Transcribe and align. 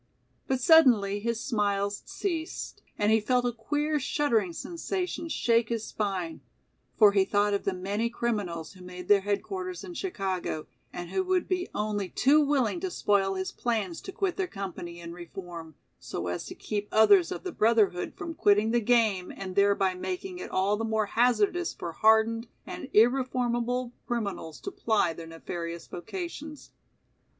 But 0.47 0.59
suddenly 0.59 1.19
his 1.19 1.39
smiles 1.39 2.01
ceased 2.07 2.81
and 2.97 3.11
he 3.11 3.19
felt 3.19 3.45
a 3.45 3.51
queer 3.51 3.99
shuddering 3.99 4.51
sensation 4.51 5.29
shake 5.29 5.69
his 5.69 5.85
spine, 5.85 6.41
for 6.97 7.11
he 7.11 7.23
thought 7.23 7.53
of 7.53 7.65
the 7.65 7.73
many 7.75 8.09
criminals 8.09 8.73
who 8.73 8.81
made 8.83 9.07
their 9.07 9.21
headquarters 9.21 9.83
in 9.83 9.93
Chicago, 9.93 10.65
and 10.91 11.11
who 11.11 11.23
would 11.25 11.47
be 11.47 11.69
only 11.75 12.09
too 12.09 12.41
willing 12.43 12.79
to 12.79 12.89
spoil 12.89 13.35
his 13.35 13.51
plans 13.51 14.01
to 14.01 14.11
quit 14.11 14.37
their 14.37 14.47
company 14.47 14.99
and 14.99 15.13
reform, 15.13 15.75
so 15.99 16.25
as 16.29 16.45
to 16.47 16.55
keep 16.55 16.87
others 16.91 17.31
of 17.31 17.43
the 17.43 17.51
brotherhood 17.51 18.15
from 18.15 18.33
quitting 18.33 18.71
the 18.71 18.81
game 18.81 19.31
and 19.37 19.55
thereby 19.55 19.93
making 19.93 20.39
it 20.39 20.49
all 20.49 20.77
the 20.77 20.83
more 20.83 21.05
hazardous 21.05 21.75
for 21.75 21.91
hardened 21.91 22.47
and 22.65 22.89
irreformable 22.91 23.91
criminals 24.07 24.59
to 24.59 24.71
ply 24.71 25.13
their 25.13 25.27
nefarious 25.27 25.85
vocations. 25.85 26.71